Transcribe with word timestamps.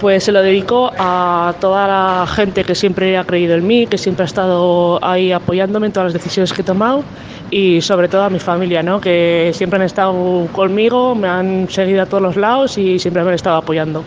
Pues 0.00 0.24
se 0.24 0.32
lo 0.32 0.42
dedico 0.42 0.92
a 0.98 1.54
toda 1.60 1.86
la 1.86 2.26
gente 2.26 2.64
que 2.64 2.74
siempre 2.74 3.16
ha 3.16 3.24
creído 3.24 3.54
en 3.54 3.66
mí, 3.66 3.86
que 3.86 3.96
siempre 3.96 4.24
ha 4.24 4.26
estado 4.26 5.02
ahí 5.02 5.32
apoyándome 5.32 5.86
en 5.86 5.92
todas 5.92 6.12
las 6.12 6.22
decisiones 6.22 6.52
que 6.52 6.62
he 6.62 6.64
tomado 6.64 7.02
y 7.50 7.80
sobre 7.80 8.08
todo 8.08 8.24
a 8.24 8.30
mi 8.30 8.38
familia, 8.38 8.82
¿no? 8.82 9.00
que 9.00 9.52
siempre 9.54 9.78
han 9.78 9.86
estado 9.86 10.48
conmigo, 10.52 11.14
me 11.14 11.28
han 11.28 11.68
seguido 11.70 12.02
a 12.02 12.06
todos 12.06 12.22
los 12.22 12.36
lados 12.36 12.76
y 12.76 12.98
siempre 12.98 13.22
me 13.22 13.30
han 13.30 13.34
estado 13.36 13.56
apoyando. 13.56 14.04